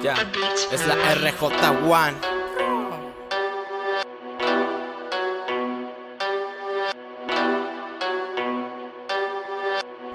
[0.00, 2.14] Es la RJ1.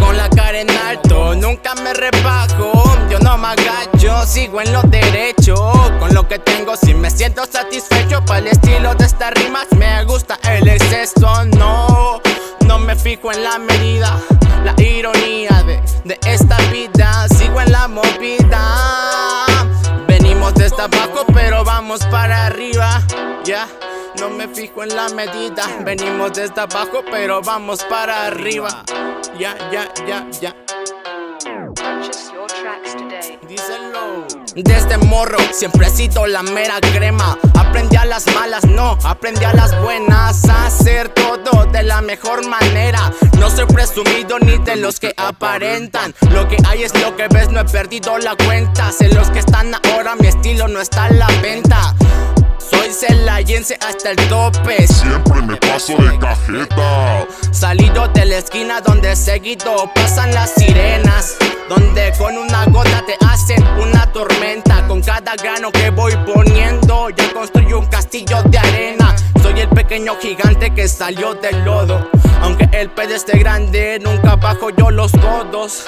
[0.00, 2.84] Con la cara en alto, nunca me rebajo.
[3.10, 5.54] Yo no me agacho, sigo en lo derecho.
[5.98, 8.24] Con lo que tengo, si me siento satisfecho.
[8.24, 11.44] Para el estilo de estas rimas, me gusta el exceso.
[11.56, 12.22] No,
[12.66, 14.18] no me fijo en la medida,
[14.64, 17.28] la ironía de, de esta vida.
[17.28, 18.65] Sigo en la movida.
[20.86, 23.02] Abajo, pero vamos para arriba.
[23.44, 23.66] Ya.
[24.20, 28.84] No me fijo en la medida, venimos desde abajo, pero vamos para arriba.
[29.36, 30.54] Ya, ya, ya, ya.
[33.48, 34.26] Díselo.
[34.54, 37.36] Desde morro siempre he sido la mera crema.
[37.58, 40.48] Aprendí a las malas, no, aprendí a las buenas.
[40.48, 43.12] A hacer todo de la mejor manera.
[43.38, 46.14] No soy presumido ni de los que aparentan.
[46.30, 48.90] Lo que hay es lo que ves, no he perdido la cuenta.
[48.92, 50.15] Sé los que están ahora,
[50.76, 51.94] no está a la venta.
[52.58, 54.86] Soy celayense hasta el tope.
[54.86, 57.26] Siempre me paso de cajeta.
[57.50, 61.36] Salido de la esquina donde seguido pasan las sirenas.
[61.70, 64.86] Donde con una gota te hacen una tormenta.
[64.86, 69.16] Con cada grano que voy poniendo, ya construyo un castillo de arena.
[69.42, 72.06] Soy el pequeño gigante que salió del lodo.
[72.76, 75.86] El pez esté grande, nunca bajo yo los codos.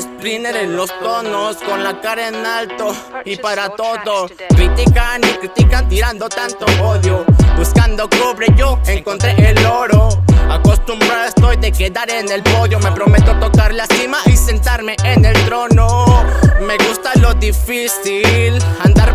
[0.00, 2.92] Sprinter en los tonos, con la cara en alto
[3.24, 4.28] y para todo.
[4.48, 7.24] Critican y critican tirando tanto odio.
[7.56, 10.08] Buscando cobre, yo encontré el oro.
[10.50, 12.80] Acostumbrado estoy de quedar en el podio.
[12.80, 16.24] Me prometo tocar la cima y sentarme en el trono.
[16.66, 18.58] Me gusta lo difícil,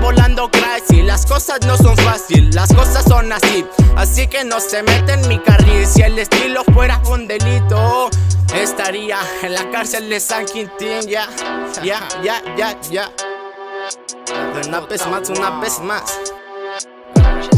[0.10, 1.04] volando crazy.
[1.04, 3.64] Las cosas no son fácil, las cosas son así.
[3.96, 5.86] Así que no se mete en mi carril.
[5.86, 8.10] Si el estilo fuera un delito,
[8.56, 11.08] estaría en la cárcel de San Quintín.
[11.08, 11.28] Ya,
[11.84, 13.12] ya, ya, ya, ya.
[14.68, 16.04] Una vez más, una vez más.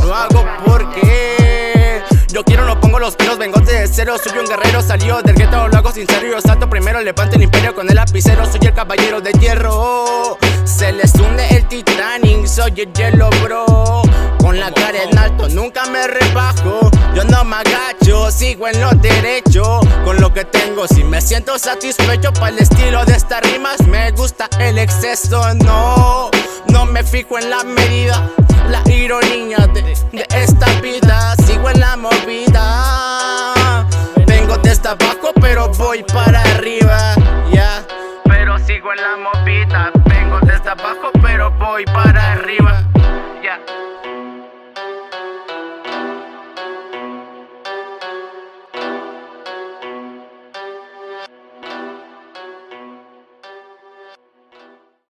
[0.04, 4.16] Lo hago porque yo quiero, no pongo los pelos, vengo de cero.
[4.22, 6.28] Soy un guerrero, salió del gueto, lo hago sincero.
[6.28, 8.46] Yo salto primero, levanto el imperio con el lapicero.
[8.46, 10.21] Soy el caballero de hierro.
[10.92, 14.02] Les hunde el Titanic, soy el hielo, bro.
[14.40, 16.92] Con la cara en alto, nunca me rebajo.
[17.16, 19.80] Yo no me agacho, sigo en lo derecho.
[20.04, 22.34] Con lo que tengo, si me siento satisfecho.
[22.34, 25.42] Para el estilo de estas rimas, me gusta el exceso.
[25.56, 26.30] No,
[26.68, 28.30] no me fijo en la medida
[28.70, 29.82] la ironía de,
[30.12, 31.36] de esta vida.
[31.46, 33.54] Sigo en la movida.
[34.28, 37.16] Vengo desde abajo, pero voy para arriba.
[37.52, 37.86] Ya,
[38.26, 40.01] pero sigo en la movida.
[40.72, 42.91] Abajo, pero voy para arriba.